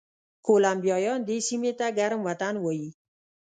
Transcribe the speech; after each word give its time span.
کولمبیایان 0.45 1.19
دې 1.27 1.37
سیمې 1.47 1.71
ته 1.79 1.87
ګرم 1.97 2.21
وطن 2.27 2.53
وایي. 2.59 2.89